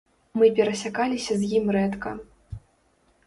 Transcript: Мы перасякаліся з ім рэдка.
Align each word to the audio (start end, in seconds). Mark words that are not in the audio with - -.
Мы 0.41 0.45
перасякаліся 0.59 1.33
з 1.41 1.51
ім 1.59 1.69
рэдка. 1.75 2.13